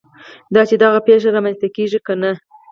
[0.53, 2.31] دا چې دغه پېښه رامنځته کېږي که نه.